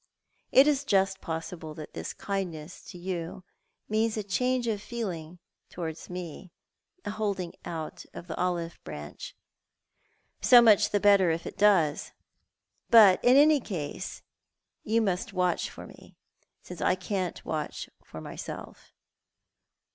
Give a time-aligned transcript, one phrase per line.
[0.51, 3.43] It is just possible that this kindncFS to you
[3.87, 5.37] means a change of feeling
[5.69, 6.49] towards me—
[7.05, 9.35] a holding oi;t of the olive branch.
[10.41, 12.13] So much the better if it does;
[12.89, 14.23] but in any case
[14.83, 16.15] you must watch for me,
[16.63, 18.93] since I can't watch for myself.